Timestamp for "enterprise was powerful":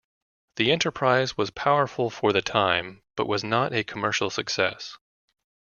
0.71-2.09